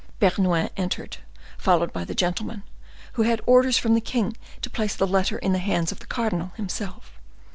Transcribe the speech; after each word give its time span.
Bernouin 0.19 0.71
entered, 0.77 1.17
followed 1.59 1.93
by 1.93 2.03
the 2.03 2.15
gentleman, 2.15 2.63
who 3.13 3.21
had 3.21 3.39
orders 3.45 3.77
from 3.77 3.93
the 3.93 4.01
king 4.01 4.35
to 4.63 4.67
place 4.71 4.95
the 4.95 5.05
letter 5.05 5.37
in 5.37 5.53
the 5.53 5.59
hands 5.59 5.91
of 5.91 5.99
the 5.99 6.07
cardinal 6.07 6.51
himself. 6.55 7.19